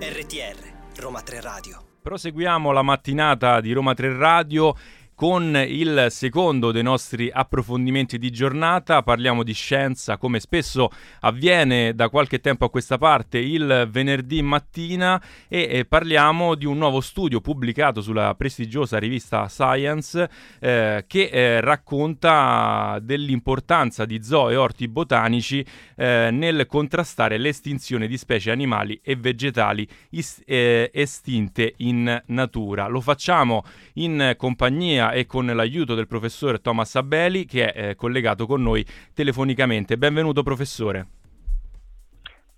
RTR 0.00 0.98
Roma 0.98 1.22
3 1.22 1.40
Radio. 1.40 1.80
Proseguiamo 2.02 2.72
la 2.72 2.82
mattinata 2.82 3.60
di 3.60 3.72
Roma 3.72 3.94
3 3.94 4.16
Radio 4.16 4.74
con 5.16 5.56
il 5.66 6.08
secondo 6.10 6.72
dei 6.72 6.82
nostri 6.82 7.30
approfondimenti 7.32 8.18
di 8.18 8.30
giornata. 8.30 9.02
Parliamo 9.02 9.42
di 9.42 9.54
scienza 9.54 10.18
come 10.18 10.38
spesso 10.40 10.90
avviene 11.20 11.94
da 11.94 12.10
qualche 12.10 12.38
tempo 12.38 12.66
a 12.66 12.70
questa 12.70 12.98
parte 12.98 13.38
il 13.38 13.88
venerdì 13.90 14.42
mattina 14.42 15.20
e, 15.48 15.86
parliamo 15.88 16.54
di 16.54 16.66
un 16.66 16.76
nuovo 16.76 17.00
studio 17.00 17.40
pubblicato 17.40 18.02
sulla 18.02 18.34
prestigiosa 18.34 18.98
rivista 18.98 19.48
Science 19.48 20.28
eh, 20.60 21.04
che 21.06 21.30
eh, 21.32 21.60
racconta 21.62 22.98
dell'importanza 23.00 24.04
di 24.04 24.22
zoo 24.22 24.50
e 24.50 24.56
orti 24.56 24.86
botanici 24.86 25.64
eh, 25.96 26.28
nel 26.30 26.66
contrastare 26.66 27.38
l'estinzione 27.38 28.06
di 28.06 28.18
specie 28.18 28.50
animali 28.50 29.00
e 29.02 29.16
vegetali 29.16 29.88
is- 30.10 30.42
eh, 30.44 30.90
estinte 30.92 31.72
in 31.78 32.22
natura. 32.26 32.86
Lo 32.86 33.00
facciamo 33.00 33.64
in 33.94 34.34
compagnia 34.36 35.05
e 35.12 35.26
con 35.26 35.46
l'aiuto 35.46 35.94
del 35.94 36.06
professore 36.06 36.60
Thomas 36.60 36.94
Abeli 36.96 37.44
che 37.44 37.72
è 37.72 37.88
eh, 37.88 37.94
collegato 37.94 38.46
con 38.46 38.62
noi 38.62 38.84
telefonicamente. 39.14 39.98
Benvenuto 39.98 40.42
professore. 40.42 41.06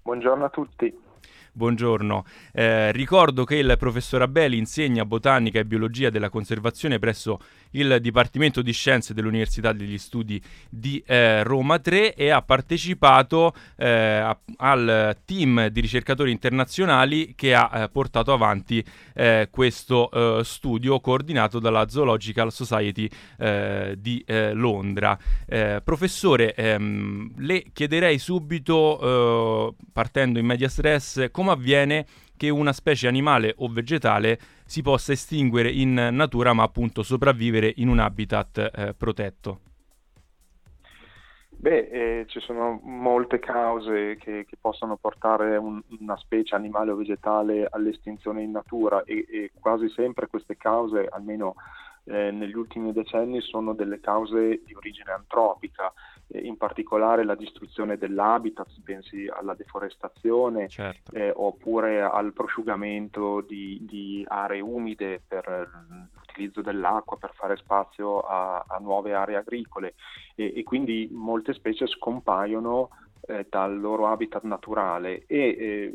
Buongiorno 0.03 0.45
a 0.45 0.49
tutti. 0.49 1.07
Buongiorno, 1.59 2.25
eh, 2.53 2.93
ricordo 2.93 3.43
che 3.43 3.57
il 3.57 3.75
professor 3.77 4.23
Abeli 4.23 4.57
insegna 4.57 5.05
botanica 5.05 5.59
e 5.59 5.65
biologia 5.65 6.09
della 6.09 6.29
conservazione 6.29 7.01
presso 7.01 7.41
il 7.71 7.99
Dipartimento 8.01 8.63
di 8.63 8.73
Scienze 8.73 9.13
dell'Università 9.13 9.73
degli 9.73 9.99
Studi 9.99 10.41
di 10.71 11.03
eh, 11.05 11.43
Roma 11.43 11.81
3 11.81 12.15
e 12.15 12.31
ha 12.31 12.43
partecipato 12.43 13.53
eh, 13.77 14.37
al 14.59 15.17
team 15.25 15.67
di 15.67 15.81
ricercatori 15.81 16.31
internazionali 16.31 17.35
che 17.35 17.57
ha 17.57 17.71
eh, 17.73 17.89
portato 17.89 18.33
avanti 18.33 18.83
eh, 19.15 19.49
questo 19.51 20.11
eh, 20.13 20.45
studio 20.45 21.01
coordinato 21.01 21.59
dalla 21.59 21.89
Zoological 21.89 22.53
Society 22.53 23.11
di 23.39 24.25
Londra. 24.53 25.19
professore, 25.83 26.55
ehm, 26.55 27.33
le 27.39 27.65
chiederei 27.73 28.19
subito, 28.19 29.75
partendo 29.93 30.39
in 30.39 30.47
media 30.47 30.69
stress, 30.69 31.31
come 31.31 31.48
avviene 31.51 32.07
che 32.37 32.49
una 32.51 32.73
specie 32.73 33.09
animale 33.09 33.55
o 33.59 33.69
vegetale 33.69 34.39
si 34.65 34.83
possa 34.83 35.13
estinguere 35.13 35.71
in 35.71 35.95
natura 36.13 36.53
ma 36.53 36.63
appunto 36.63 37.03
sopravvivere 37.03 37.73
in 37.77 37.89
un 37.89 37.99
habitat 37.99 38.59
eh, 38.59 38.95
protetto? 38.95 39.61
Beh, 41.61 41.89
eh, 41.91 42.25
ci 42.29 42.39
sono 42.39 42.79
molte 42.85 43.41
cause 43.41 44.17
che, 44.21 44.45
che 44.47 44.57
possono 44.61 44.97
portare 44.97 45.57
un, 45.57 45.83
una 45.99 46.17
specie 46.17 46.55
animale 46.55 46.93
o 46.93 46.95
vegetale 46.95 47.67
all'estinzione 47.69 48.43
in 48.43 48.53
natura 48.53 49.03
e, 49.03 49.27
e 49.29 49.51
quasi 49.59 49.89
sempre 49.89 50.29
queste 50.29 50.57
cause, 50.57 51.09
almeno 51.11 51.57
eh, 52.05 52.31
negli 52.31 52.55
ultimi 52.55 52.93
decenni, 52.93 53.41
sono 53.41 53.75
delle 53.75 53.99
cause 53.99 54.63
di 54.65 54.73
origine 54.73 55.11
antropica 55.11 55.93
in 56.33 56.57
particolare 56.57 57.25
la 57.25 57.35
distruzione 57.35 57.97
dell'habitat, 57.97 58.69
pensi 58.85 59.27
alla 59.27 59.55
deforestazione 59.55 60.69
certo. 60.69 61.13
eh, 61.13 61.33
oppure 61.35 62.03
al 62.03 62.33
prosciugamento 62.33 63.41
di, 63.41 63.79
di, 63.89 64.25
aree 64.29 64.61
umide 64.61 65.23
per 65.27 65.69
l'utilizzo 66.15 66.61
dell'acqua, 66.61 67.17
per 67.17 67.33
fare 67.35 67.57
spazio 67.57 68.21
a, 68.21 68.65
a 68.67 68.79
nuove 68.79 69.15
aree 69.15 69.37
agricole 69.37 69.95
e, 70.35 70.53
e, 70.55 70.63
quindi 70.65 71.09
molte 71.11 71.55
specie 71.55 71.87
scompaiono 71.87 72.91
eh, 73.23 73.47
dal 73.49 73.81
loro 73.81 74.09
habitat 74.09 74.43
naturale 74.43 75.25
e 75.27 75.39
eh, 75.39 75.95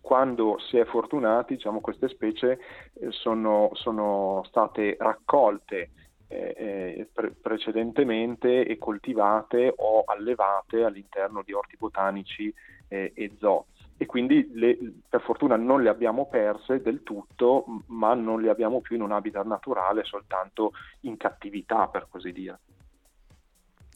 quando 0.00 0.58
si 0.58 0.76
è 0.76 0.84
fortunati, 0.84 1.54
diciamo, 1.54 1.80
queste 1.80 2.08
specie 2.08 2.58
eh, 2.94 3.10
sono, 3.10 3.70
sono 3.72 4.42
state 4.46 4.96
raccolte 4.98 5.90
eh, 6.32 6.54
eh, 6.56 7.08
pre- 7.12 7.32
precedentemente 7.32 8.64
e 8.66 8.78
coltivate 8.78 9.72
o 9.76 10.04
allevate 10.06 10.82
all'interno 10.82 11.42
di 11.44 11.52
orti 11.52 11.76
botanici 11.78 12.52
eh, 12.88 13.12
e 13.14 13.32
zoo. 13.38 13.66
E 13.98 14.06
quindi 14.06 14.50
le, 14.54 14.78
per 15.08 15.20
fortuna 15.20 15.56
non 15.56 15.82
le 15.82 15.88
abbiamo 15.88 16.26
perse 16.26 16.80
del 16.80 17.02
tutto, 17.02 17.64
ma 17.86 18.14
non 18.14 18.40
le 18.40 18.50
abbiamo 18.50 18.80
più 18.80 18.96
in 18.96 19.02
un 19.02 19.12
habitat 19.12 19.44
naturale, 19.44 20.04
soltanto 20.04 20.72
in 21.00 21.16
cattività, 21.16 21.86
per 21.86 22.08
così 22.10 22.32
dire. 22.32 22.58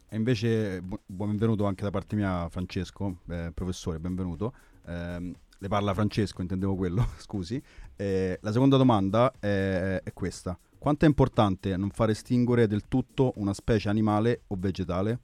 E 0.09 0.15
invece, 0.15 0.81
bu- 0.83 1.01
benvenuto 1.07 1.65
anche 1.65 1.83
da 1.83 1.91
parte 1.91 2.15
mia, 2.15 2.49
Francesco, 2.49 3.17
eh, 3.29 3.51
professore, 3.53 3.99
benvenuto. 3.99 4.53
Eh, 4.87 5.33
le 5.59 5.69
parla 5.69 5.95
Francesco, 5.95 6.43
intendevo 6.43 6.77
quello, 6.77 7.03
scusi. 7.19 7.61
Eh, 7.97 8.39
la 8.43 8.53
seconda 8.53 8.77
domanda 8.77 9.33
è, 9.41 10.03
è 10.05 10.13
questa. 10.13 10.57
Quanto 10.79 11.05
è 11.05 11.09
importante 11.09 11.77
non 11.77 11.91
far 11.91 12.11
estinguere 12.11 12.67
del 12.67 12.89
tutto 12.89 13.33
una 13.37 13.53
specie 13.53 13.89
animale 13.89 14.43
o 14.49 14.57
vegetale? 14.59 15.19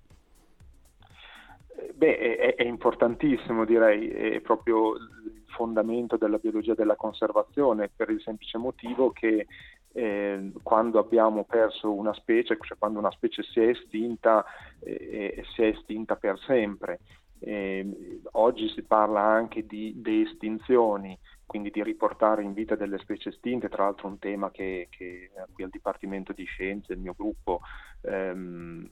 Beh, 1.95 2.37
è, 2.37 2.55
è 2.57 2.65
importantissimo, 2.65 3.65
direi, 3.65 4.09
è 4.09 4.41
proprio 4.41 4.97
il 4.97 5.45
fondamento 5.47 6.17
della 6.17 6.39
biologia 6.39 6.75
della 6.75 6.97
conservazione, 6.97 7.91
per 7.95 8.11
il 8.11 8.21
semplice 8.21 8.59
motivo 8.59 9.13
che 9.13 9.47
eh, 9.93 10.53
quando 10.63 10.99
abbiamo 10.99 11.45
perso 11.45 11.93
una 11.93 12.15
specie, 12.15 12.57
cioè 12.61 12.79
quando 12.79 12.99
una 12.99 13.11
specie 13.11 13.43
si 13.43 13.61
è 13.61 13.69
estinta, 13.69 14.45
eh, 14.81 15.45
si 15.55 15.63
è 15.63 15.67
estinta 15.67 16.17
per 16.17 16.39
sempre. 16.47 17.01
Eh, 17.39 18.21
oggi 18.33 18.69
si 18.69 18.83
parla 18.83 19.21
anche 19.21 19.67
di 19.67 19.93
deestinzioni, 19.97 21.19
quindi 21.53 21.69
di 21.71 21.83
riportare 21.83 22.43
in 22.43 22.55
vita 22.55 22.77
delle 22.77 22.97
specie 22.97 23.29
estinte, 23.29 23.69
tra 23.69 23.85
l'altro 23.85 24.09
un 24.09 24.19
tema 24.19 24.51
che, 24.51 24.87
che 24.89 25.31
qui 25.53 25.65
al 25.65 25.69
Dipartimento 25.69 26.33
di 26.33 26.45
Scienze, 26.45 26.95
il 26.95 26.99
mio 26.99 27.13
gruppo, 27.15 27.61
ehm, 28.01 28.89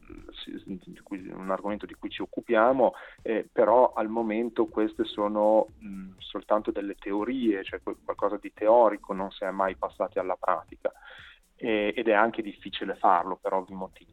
un 1.31 1.51
argomento 1.51 1.87
di 1.87 1.95
cui 1.95 2.11
ci 2.11 2.21
occupiamo, 2.21 2.93
eh, 3.23 3.49
però 3.51 3.95
al 3.95 4.09
momento 4.09 4.67
queste 4.67 5.05
sono 5.05 5.69
mh, 5.79 6.17
soltanto 6.19 6.71
delle 6.71 6.97
teorie, 6.97 7.65
cioè 7.65 7.81
qualcosa 7.81 8.37
di 8.37 8.53
teorico, 8.53 9.15
non 9.15 9.31
si 9.31 9.45
è 9.45 9.51
mai 9.51 9.75
passati 9.77 10.19
alla 10.19 10.37
pratica 10.37 10.93
eh, 11.57 11.95
ed 11.97 12.09
è 12.09 12.13
anche 12.13 12.43
difficile 12.43 12.95
farlo 12.97 13.39
per 13.41 13.55
ovvi 13.55 13.73
motivi. 13.73 14.13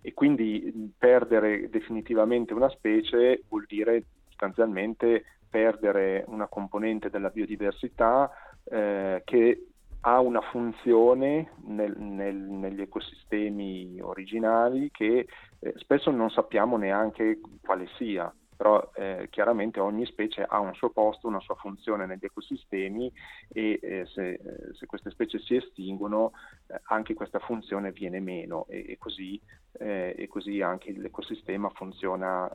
E 0.00 0.12
quindi 0.14 0.92
perdere 0.98 1.70
definitivamente 1.70 2.54
una 2.54 2.70
specie 2.70 3.44
vuol 3.48 3.66
dire 3.68 4.02
sostanzialmente 4.30 5.26
perdere 5.54 6.24
una 6.26 6.48
componente 6.48 7.10
della 7.10 7.30
biodiversità 7.30 8.28
eh, 8.64 9.22
che 9.24 9.68
ha 10.00 10.18
una 10.18 10.40
funzione 10.40 11.52
nel, 11.66 11.96
nel, 11.96 12.34
negli 12.34 12.80
ecosistemi 12.80 14.00
originali 14.00 14.90
che 14.90 15.28
eh, 15.60 15.74
spesso 15.76 16.10
non 16.10 16.28
sappiamo 16.30 16.76
neanche 16.76 17.38
quale 17.62 17.86
sia, 17.96 18.34
però 18.56 18.90
eh, 18.96 19.28
chiaramente 19.30 19.78
ogni 19.78 20.04
specie 20.06 20.42
ha 20.42 20.58
un 20.58 20.74
suo 20.74 20.90
posto, 20.90 21.28
una 21.28 21.38
sua 21.38 21.54
funzione 21.54 22.04
negli 22.04 22.24
ecosistemi 22.24 23.12
e 23.52 23.78
eh, 23.80 24.06
se, 24.12 24.30
eh, 24.30 24.40
se, 24.72 24.86
queste 24.86 25.10
specie 25.10 25.38
si 25.38 25.54
estinguono 25.54 26.32
eh, 26.66 26.80
anche 26.86 27.14
questa 27.14 27.38
funzione 27.38 27.92
viene 27.92 28.18
meno 28.18 28.66
e, 28.68 28.84
e, 28.88 28.98
così, 28.98 29.40
eh, 29.78 30.16
e 30.18 30.26
così, 30.26 30.60
anche 30.62 30.90
l'ecosistema 30.90 31.70
funziona 31.70 32.50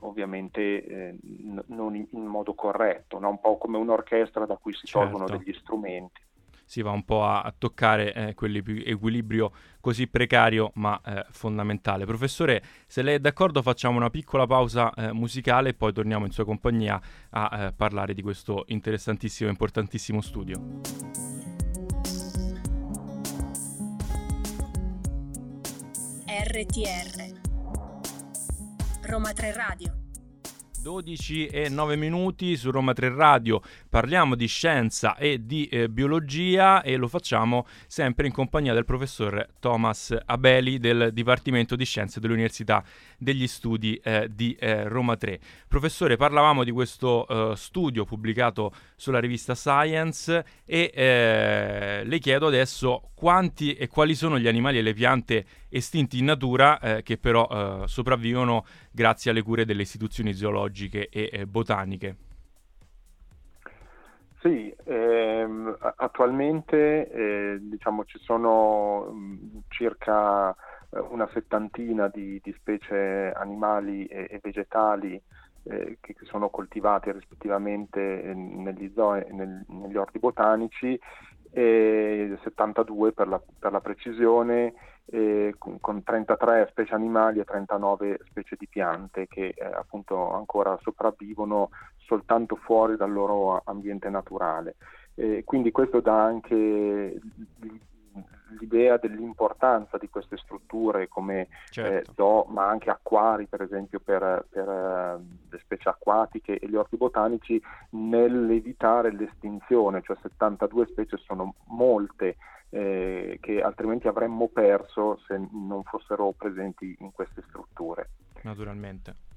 ovviamente 0.00 0.84
eh, 0.84 1.16
n- 1.22 1.62
non 1.68 1.94
in, 1.94 2.24
modo 2.24 2.54
corretto, 2.54 3.18
no? 3.18 3.30
un 3.30 3.40
po' 3.40 3.58
come 3.58 3.78
un'orchestra 3.78 4.46
da 4.46 4.56
cui 4.56 4.72
si 4.72 4.86
certo. 4.86 5.16
tolgono 5.16 5.38
degli 5.38 5.52
strumenti. 5.54 6.20
Si 6.64 6.82
va 6.82 6.90
un 6.92 7.04
po' 7.04 7.24
a, 7.24 7.42
a 7.42 7.52
toccare 7.56 8.14
eh, 8.14 8.34
quell'equilibrio 8.34 9.50
così 9.80 10.06
precario 10.06 10.70
ma 10.74 11.00
eh, 11.04 11.26
fondamentale. 11.30 12.04
Professore, 12.04 12.62
se 12.86 13.02
lei 13.02 13.16
è 13.16 13.18
d'accordo 13.18 13.60
facciamo 13.60 13.96
una 13.96 14.10
piccola 14.10 14.46
pausa 14.46 14.92
eh, 14.94 15.12
musicale 15.12 15.70
e 15.70 15.74
poi 15.74 15.92
torniamo 15.92 16.26
in 16.26 16.30
sua 16.30 16.44
compagnia 16.44 17.00
a 17.30 17.66
eh, 17.66 17.72
parlare 17.72 18.14
di 18.14 18.22
questo 18.22 18.64
interessantissimo 18.68 19.48
e 19.48 19.52
importantissimo 19.52 20.20
studio. 20.20 20.60
RTR 26.28 27.49
Roma 29.10 29.32
3 29.32 29.52
Radio. 29.54 29.92
12 30.80 31.46
e 31.48 31.68
9 31.68 31.96
minuti 31.96 32.56
su 32.56 32.70
Roma 32.70 32.94
3 32.94 33.12
Radio 33.14 33.60
parliamo 33.88 34.34
di 34.34 34.46
scienza 34.46 35.16
e 35.16 35.44
di 35.44 35.66
eh, 35.66 35.88
biologia 35.90 36.80
e 36.82 36.96
lo 36.96 37.06
facciamo 37.06 37.66
sempre 37.86 38.26
in 38.26 38.32
compagnia 38.32 38.72
del 38.72 38.84
professor 38.86 39.46
Thomas 39.58 40.16
Abeli 40.24 40.78
del 40.78 41.10
Dipartimento 41.12 41.76
di 41.76 41.84
Scienze 41.84 42.18
dell'Università 42.18 42.82
degli 43.18 43.46
Studi 43.46 44.00
eh, 44.02 44.28
di 44.32 44.56
eh, 44.58 44.88
Roma 44.88 45.16
3. 45.16 45.38
Professore, 45.68 46.16
parlavamo 46.16 46.64
di 46.64 46.70
questo 46.70 47.26
eh, 47.26 47.56
studio 47.56 48.04
pubblicato 48.04 48.72
sulla 48.96 49.18
rivista 49.18 49.54
Science 49.54 50.44
e 50.64 50.90
eh, 50.94 52.02
le 52.04 52.18
chiedo 52.20 52.46
adesso 52.46 53.10
quanti 53.14 53.74
e 53.74 53.86
quali 53.88 54.14
sono 54.14 54.38
gli 54.38 54.48
animali 54.48 54.78
e 54.78 54.82
le 54.82 54.94
piante 54.94 55.44
estinti 55.70 56.18
in 56.18 56.26
natura 56.26 56.78
eh, 56.78 57.02
che 57.02 57.16
però 57.16 57.48
eh, 57.48 57.82
sopravvivono 57.86 58.64
grazie 58.90 59.30
alle 59.30 59.42
cure 59.42 59.64
delle 59.64 59.82
istituzioni 59.82 60.34
zoologiche 60.34 61.08
e 61.08 61.30
eh, 61.32 61.46
botaniche. 61.46 62.16
Sì, 64.40 64.74
ehm, 64.84 65.76
attualmente 65.96 67.10
eh, 67.10 67.58
diciamo, 67.60 68.04
ci 68.04 68.18
sono 68.20 69.62
circa 69.68 70.54
una 70.90 71.28
settantina 71.32 72.08
di, 72.08 72.40
di 72.42 72.52
specie 72.58 73.32
animali 73.32 74.06
e, 74.06 74.26
e 74.30 74.40
vegetali 74.42 75.20
eh, 75.64 75.98
che 76.00 76.16
sono 76.22 76.48
coltivati 76.48 77.12
rispettivamente 77.12 78.22
eh, 78.22 78.34
negli 78.34 78.90
zoo 78.94 79.12
nel, 79.12 79.64
negli 79.68 79.96
orti 79.96 80.18
botanici, 80.18 80.98
72 81.52 83.12
per 83.12 83.28
la, 83.28 83.40
per 83.58 83.72
la 83.72 83.80
precisione, 83.80 84.74
con, 85.58 85.80
con, 85.80 86.04
33 86.04 86.68
specie 86.70 86.94
animali 86.94 87.40
e 87.40 87.44
39 87.44 88.20
specie 88.28 88.54
di 88.56 88.68
piante 88.68 89.26
che 89.26 89.54
eh, 89.56 89.64
appunto 89.64 90.32
ancora 90.32 90.78
sopravvivono 90.82 91.70
soltanto 91.96 92.54
fuori 92.54 92.96
dal 92.96 93.10
loro 93.10 93.60
ambiente 93.64 94.08
naturale. 94.08 94.76
Eh, 95.14 95.42
quindi 95.44 95.72
questo 95.72 96.00
dà 96.00 96.22
anche 96.22 97.18
l'idea 98.58 98.96
dell'importanza 98.96 99.96
di 99.98 100.08
queste 100.08 100.36
strutture 100.36 101.08
come 101.08 101.48
certo. 101.70 102.10
eh, 102.10 102.14
zoo, 102.14 102.44
ma 102.48 102.68
anche 102.68 102.90
acquari, 102.90 103.46
per 103.46 103.62
esempio, 103.62 104.00
per, 104.00 104.46
per 104.48 104.68
uh, 104.68 105.24
le 105.48 105.58
specie 105.62 105.88
acquatiche 105.88 106.58
e 106.58 106.68
gli 106.68 106.74
orti 106.74 106.96
botanici, 106.96 107.60
nell'evitare 107.90 109.12
l'estinzione, 109.12 110.02
cioè 110.02 110.16
72 110.20 110.86
specie 110.86 111.16
sono 111.18 111.54
molte 111.66 112.36
eh, 112.70 113.38
che 113.40 113.60
altrimenti 113.60 114.08
avremmo 114.08 114.48
perso 114.48 115.18
se 115.26 115.40
non 115.50 115.82
fossero 115.84 116.32
presenti 116.32 116.96
in 117.00 117.12
queste 117.12 117.42
strutture. 117.48 118.10
Naturalmente. 118.42 119.28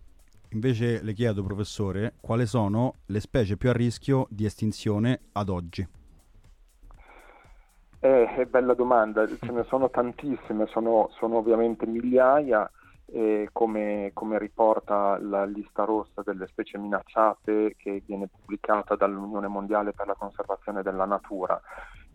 Invece 0.50 1.02
le 1.02 1.14
chiedo, 1.14 1.44
professore, 1.44 2.14
quali 2.22 2.46
sono 2.46 2.98
le 3.08 3.20
specie 3.20 3.58
più 3.58 3.70
a 3.70 3.74
rischio 3.74 4.28
di 4.30 4.46
estinzione 4.46 5.22
ad 5.32 5.50
oggi? 5.50 6.02
Eh, 8.06 8.48
bella 8.50 8.74
domanda, 8.74 9.26
ce 9.26 9.52
ne 9.54 9.64
sono 9.64 9.90
tantissime, 9.90 10.66
sono, 10.68 11.10
sono 11.14 11.38
ovviamente 11.38 11.86
migliaia, 11.86 12.70
eh, 13.06 13.48
come, 13.54 14.12
come, 14.14 14.38
riporta 14.40 15.18
la 15.22 15.46
lista 15.46 15.86
rossa 15.86 16.22
delle 16.22 16.48
specie 16.48 16.78
minacciate 16.78 17.76
che 17.78 18.04
viene 18.06 18.28
pubblicata 18.28 18.98
dall'Unione 18.98 19.48
Mondiale 19.48 19.94
per 19.94 20.08
la 20.08 20.16
Conservazione 20.16 20.82
della 20.82 21.06
Natura. 21.06 21.62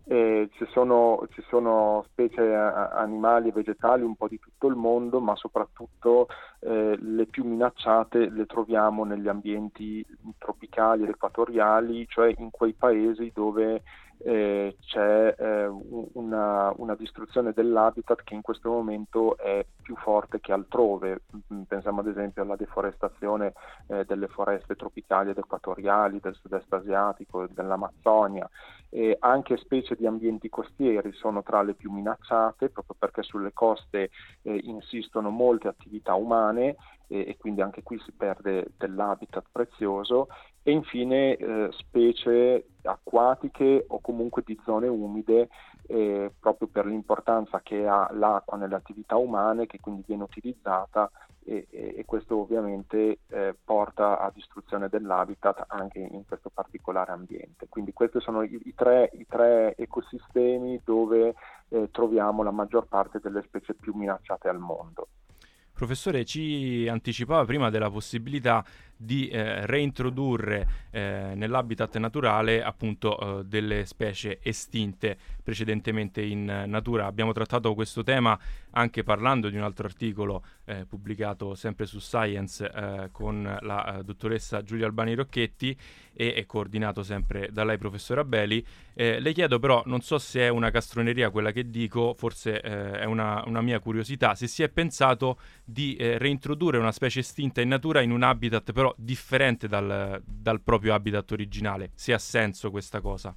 Eh, 0.04 0.50
ci, 0.52 0.66
sono, 0.72 1.26
ci, 1.30 1.42
sono, 1.48 2.04
specie 2.10 2.54
animali 2.54 3.48
e 3.48 3.52
vegetali 3.52 4.02
un 4.02 4.14
po' 4.14 4.28
di 4.28 4.38
tutto 4.38 4.66
il 4.66 4.74
mondo, 4.74 5.20
ma 5.20 5.36
soprattutto 5.36 6.28
eh, 6.60 6.98
le 7.00 7.26
più 7.26 7.44
minacciate 7.44 8.28
le 8.28 8.44
troviamo 8.44 9.04
negli 9.04 9.28
ambienti 9.28 10.04
tropicali 10.36 11.04
ed 11.04 11.10
equatoriali, 11.10 12.06
cioè 12.08 12.34
in 12.36 12.50
quei 12.50 12.74
paesi 12.74 13.32
dove 13.34 13.82
eh, 14.24 14.76
c'è 14.80 15.34
eh, 15.38 15.66
una, 15.66 16.72
una, 16.76 16.94
distruzione 16.96 17.52
dell'habitat 17.52 18.22
che 18.24 18.34
in 18.34 18.42
questo 18.42 18.70
momento 18.70 19.36
è 19.36 19.64
più 19.82 19.94
forte 19.96 20.40
che 20.40 20.52
altrove. 20.52 21.22
Mm, 21.52 21.62
pensiamo 21.62 22.00
ad 22.00 22.08
esempio 22.08 22.42
alla 22.42 22.56
deforestazione 22.56 23.52
eh, 23.86 24.04
delle 24.04 24.28
foreste 24.28 24.74
tropicali 24.74 25.30
ed 25.30 25.38
equatoriali 25.38 26.18
del 26.20 26.34
sud-est 26.34 26.72
asiatico, 26.72 27.46
dell'Amazzonia. 27.48 28.48
E 28.90 29.16
anche 29.20 29.58
specie 29.58 29.94
di 29.94 30.06
ambienti 30.06 30.48
costieri 30.48 31.12
sono 31.12 31.42
tra 31.42 31.62
le 31.62 31.74
più 31.74 31.92
minacciate 31.92 32.70
proprio 32.70 32.96
perché 32.98 33.22
sulle 33.22 33.52
coste 33.52 34.10
eh, 34.42 34.60
insistono 34.64 35.30
molte 35.30 35.68
attività 35.68 36.14
umane 36.14 36.76
e, 37.08 37.36
quindi 37.38 37.62
anche 37.62 37.82
qui 37.82 37.98
si 38.04 38.12
perde 38.12 38.68
dell'habitat 38.76 39.46
prezioso 39.50 40.28
e 40.68 40.72
infine 40.72 41.34
eh, 41.36 41.68
specie 41.72 42.72
acquatiche 42.82 43.86
o 43.88 44.00
comunque 44.02 44.42
di 44.44 44.58
zone 44.66 44.86
umide 44.86 45.48
eh, 45.86 46.30
proprio 46.38 46.68
per 46.68 46.84
l'importanza 46.84 47.62
che 47.62 47.86
ha 47.86 48.06
l'acqua 48.12 48.58
nelle 48.58 48.74
attività 48.74 49.16
umane 49.16 49.64
che 49.64 49.80
quindi 49.80 50.04
viene 50.06 50.24
utilizzata 50.24 51.10
e, 51.42 51.66
e, 51.70 51.94
e 51.96 52.04
questo 52.04 52.36
ovviamente 52.36 53.20
eh, 53.28 53.56
porta 53.64 54.20
a 54.20 54.30
distruzione 54.34 54.90
dell'habitat 54.90 55.64
anche 55.68 56.00
in 56.00 56.26
questo 56.26 56.50
particolare 56.50 57.12
ambiente. 57.12 57.66
Quindi 57.70 57.94
questi 57.94 58.20
sono 58.20 58.42
i, 58.42 58.60
i, 58.64 58.74
tre, 58.74 59.10
i 59.14 59.24
tre, 59.26 59.74
ecosistemi 59.74 60.82
dove 60.84 61.34
eh, 61.70 61.88
troviamo 61.90 62.42
la 62.42 62.50
maggior 62.50 62.86
parte 62.86 63.20
delle 63.22 63.42
specie 63.46 63.72
più 63.72 63.94
minacciate 63.94 64.50
al 64.50 64.58
mondo. 64.58 65.08
Professore, 65.78 66.24
ci 66.24 66.88
anticipava 66.90 67.44
prima 67.44 67.70
della 67.70 67.88
possibilità 67.88 68.64
di 68.98 69.28
eh, 69.28 69.64
reintrodurre 69.64 70.86
eh, 70.90 71.32
nell'habitat 71.34 71.96
naturale 71.98 72.62
appunto 72.62 73.40
eh, 73.40 73.44
delle 73.44 73.86
specie 73.86 74.40
estinte 74.42 75.16
precedentemente 75.42 76.20
in 76.20 76.44
natura. 76.66 77.06
Abbiamo 77.06 77.32
trattato 77.32 77.72
questo 77.74 78.02
tema 78.02 78.38
anche 78.72 79.02
parlando 79.02 79.48
di 79.48 79.56
un 79.56 79.62
altro 79.62 79.86
articolo 79.86 80.42
eh, 80.64 80.84
pubblicato 80.84 81.54
sempre 81.54 81.86
su 81.86 82.00
Science 82.00 82.70
eh, 82.70 83.08
con 83.12 83.58
la 83.60 83.98
eh, 83.98 84.04
dottoressa 84.04 84.62
Giulia 84.62 84.86
Albani 84.86 85.14
Rocchetti 85.14 85.76
e 86.12 86.34
è 86.34 86.44
coordinato 86.46 87.02
sempre 87.02 87.48
da 87.52 87.64
lei 87.64 87.78
professor 87.78 88.18
Abeli. 88.18 88.64
le 88.94 89.32
chiedo 89.32 89.60
però, 89.60 89.84
non 89.86 90.00
so 90.00 90.18
se 90.18 90.40
è 90.40 90.48
una 90.48 90.70
castroneria 90.70 91.30
quella 91.30 91.52
che 91.52 91.70
dico, 91.70 92.12
forse 92.14 92.60
è 92.60 93.04
una, 93.04 93.44
una, 93.46 93.60
mia 93.60 93.78
curiosità, 93.78 94.34
se 94.34 94.48
si 94.48 94.64
è 94.64 94.68
pensato 94.68 95.38
di 95.64 95.96
reintrodurre 96.00 96.78
una 96.78 96.90
specie 96.90 97.20
estinta 97.20 97.60
in 97.60 97.68
natura 97.68 98.00
in 98.00 98.10
un 98.10 98.24
habitat 98.24 98.72
però 98.72 98.87
differente 98.96 99.68
dal, 99.68 100.22
dal 100.24 100.60
proprio 100.60 100.94
habitat 100.94 101.30
originale, 101.32 101.90
se 101.94 102.12
ha 102.12 102.18
senso 102.18 102.70
questa 102.70 103.00
cosa. 103.00 103.34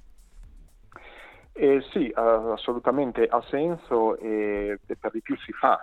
Eh, 1.54 1.82
sì, 1.92 2.10
assolutamente 2.14 3.26
ha 3.26 3.42
senso 3.50 4.16
e 4.16 4.78
per 4.86 5.10
di 5.10 5.20
più 5.20 5.36
si 5.38 5.52
fa. 5.52 5.80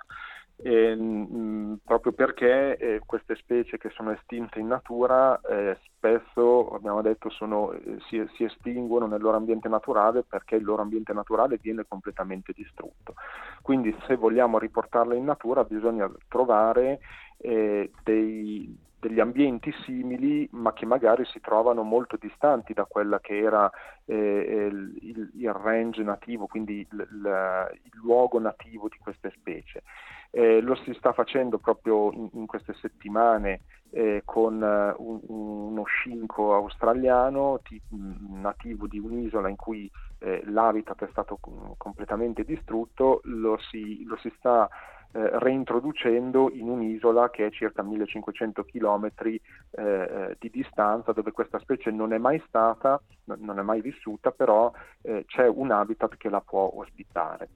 E, 0.62 0.94
mh, 0.94 1.80
proprio 1.86 2.12
perché 2.12 2.75
eh, 2.75 3.01
queste 3.06 3.36
specie 3.36 3.77
che 3.77 3.89
sono 3.92 4.12
estinte 4.12 4.60
in 4.60 4.68
natura 4.68 5.39
eh, 5.39 5.77
spesso, 5.95 6.71
abbiamo 6.71 7.01
detto, 7.01 7.30
sono, 7.30 7.71
eh, 7.71 7.98
si, 8.10 8.21
si, 8.36 8.44
estinguono 8.44 9.07
nel 9.07 9.21
loro 9.21 9.38
ambiente 9.38 9.69
naturale 9.69 10.24
perché 10.24 10.56
il 10.56 10.66
loro 10.66 10.81
ambiente 10.81 11.13
naturale 11.13 11.60
viene 11.62 11.86
completamente 11.88 12.51
distrutto. 12.54 13.13
Quindi 13.62 13.95
se 14.06 14.16
vogliamo 14.16 14.60
riportarle 14.60 15.16
in 15.16 15.24
natura 15.24 15.63
bisogna 15.63 16.12
trovare 16.27 16.99
eh, 17.42 17.92
dei, 18.04 18.78
degli 19.00 19.19
ambienti 19.19 19.74
simili 19.86 20.48
ma 20.52 20.74
che 20.74 20.86
magari 20.86 21.26
si 21.26 21.40
trovano 21.40 21.84
molto 21.84 22.18
distanti 22.19 22.74
da 22.74 22.86
quella 22.86 23.19
che 23.19 23.38
era 23.38 23.72
eh, 24.06 24.69
il, 24.72 25.31
il, 25.34 25.54
range 25.54 26.04
nativo, 26.04 26.48
quindi 26.48 26.86
il, 26.90 27.08
il, 27.12 27.80
il, 27.84 27.92
luogo 28.02 28.40
nativo 28.40 28.88
di 28.90 28.98
queste 28.98 29.31
specie. 29.38 29.84
Eh, 30.31 30.62
lo 30.62 30.76
si 30.76 30.94
sta 30.94 31.14
facendo 31.14 31.58
proprio 31.58 32.12
in, 32.12 32.30
in 32.34 32.46
queste 32.46 32.74
settimane 32.74 33.62
eh, 33.92 34.22
con 34.24 34.62
uh, 34.62 35.02
un, 35.04 35.19
uno 35.26 35.84
scinco 35.84 36.54
australiano 36.54 37.60
t- 37.64 37.81
nativo 37.90 38.86
di 38.86 39.00
un'isola 39.00 39.50
in 39.50 39.56
cui 39.56 39.90
eh, 40.19 40.44
l'habitat 40.46 41.06
è 41.06 41.10
stato 41.10 41.40
completamente 41.78 42.44
distrutto, 42.44 43.22
lo 43.24 43.58
si, 43.72 44.04
lo 44.06 44.18
si 44.18 44.31
sta 44.38 44.69
eh, 45.11 45.39
reintroducendo 45.39 46.51
in 46.51 46.69
un'isola 46.69 47.30
che 47.30 47.47
è 47.47 47.51
circa 47.51 47.81
1500 47.81 48.63
km 48.63 49.11
eh, 49.16 49.42
eh, 49.71 50.35
di 50.39 50.49
distanza 50.49 51.13
dove 51.13 51.31
questa 51.31 51.59
specie 51.59 51.92
non 51.92 52.13
è 52.13 52.18
mai 52.18 52.42
stata, 52.47 53.01
non 53.25 53.59
è 53.59 53.61
mai 53.61 53.81
vissuta, 53.81 54.31
però 54.31 54.71
eh, 55.01 55.25
c'è 55.28 55.47
un 55.47 55.71
habitat 55.71 56.16
che 56.18 56.30
la 56.30 56.42
può 56.42 56.71
ospitare 56.75 57.49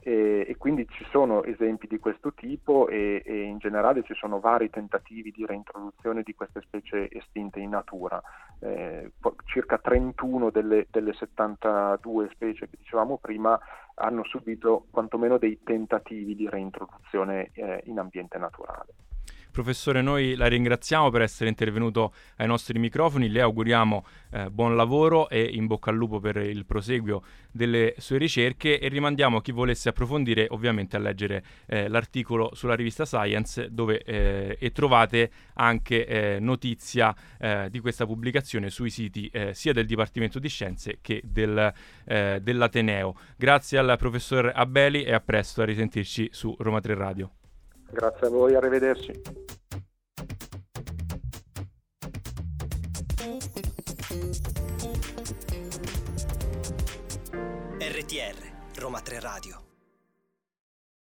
e, 0.00 0.46
e, 0.48 0.56
quindi 0.56 0.86
ci 0.88 1.04
sono 1.10 1.42
esempi 1.42 1.86
di 1.86 1.98
questo 1.98 2.32
tipo 2.32 2.88
e, 2.88 3.22
e, 3.24 3.42
in 3.42 3.58
generale 3.58 4.02
ci 4.04 4.14
sono 4.14 4.38
vari 4.38 4.70
tentativi 4.70 5.32
di 5.32 5.44
reintroduzione 5.44 6.22
di 6.22 6.34
queste 6.34 6.62
specie 6.62 7.10
estinte 7.10 7.58
in 7.60 7.70
natura. 7.70 8.22
Eh, 8.60 9.12
circa 9.44 9.78
31 9.78 10.50
delle, 10.50 10.86
delle 10.90 11.12
72 11.12 12.30
specie 12.32 12.68
che 12.68 12.76
dicevamo 12.78 13.18
prima 13.18 13.58
hanno 13.98 14.24
subito 14.24 14.86
quantomeno 14.90 15.38
dei 15.38 15.60
tentativi 15.62 16.34
di 16.34 16.48
reintroduzione 16.48 17.50
eh, 17.52 17.82
in 17.86 17.98
ambiente 17.98 18.38
naturale. 18.38 18.94
Professore, 19.58 20.02
noi 20.02 20.36
la 20.36 20.46
ringraziamo 20.46 21.10
per 21.10 21.22
essere 21.22 21.48
intervenuto 21.48 22.14
ai 22.36 22.46
nostri 22.46 22.78
microfoni, 22.78 23.28
le 23.28 23.40
auguriamo 23.40 24.06
eh, 24.30 24.50
buon 24.50 24.76
lavoro 24.76 25.28
e 25.28 25.42
in 25.42 25.66
bocca 25.66 25.90
al 25.90 25.96
lupo 25.96 26.20
per 26.20 26.36
il 26.36 26.64
proseguio 26.64 27.24
delle 27.50 27.94
sue 27.98 28.18
ricerche 28.18 28.78
e 28.78 28.86
rimandiamo 28.86 29.40
chi 29.40 29.50
volesse 29.50 29.88
approfondire 29.88 30.46
ovviamente 30.50 30.94
a 30.94 31.00
leggere 31.00 31.42
eh, 31.66 31.88
l'articolo 31.88 32.54
sulla 32.54 32.76
rivista 32.76 33.04
Science 33.04 33.66
dove 33.72 34.00
eh, 34.04 34.70
trovate 34.72 35.28
anche 35.54 36.06
eh, 36.06 36.38
notizia 36.38 37.12
eh, 37.40 37.66
di 37.68 37.80
questa 37.80 38.06
pubblicazione 38.06 38.70
sui 38.70 38.90
siti 38.90 39.26
eh, 39.32 39.54
sia 39.54 39.72
del 39.72 39.86
Dipartimento 39.86 40.38
di 40.38 40.48
Scienze 40.48 40.98
che 41.02 41.20
del, 41.24 41.74
dell'Ateneo. 42.04 43.16
Grazie 43.36 43.78
al 43.78 43.96
professor 43.98 44.52
Abeli 44.54 45.02
e 45.02 45.12
a 45.12 45.20
presto 45.20 45.62
a 45.62 45.64
risentirci 45.64 46.28
su 46.30 46.54
Roma 46.60 46.78
3 46.78 46.94
Radio. 46.94 47.37
Grazie 47.90 48.26
a 48.26 48.30
voi, 48.30 48.54
arrivederci. 48.54 49.12
RTR, 57.78 58.78
Roma 58.78 59.00
3 59.00 59.20
Radio. 59.20 59.67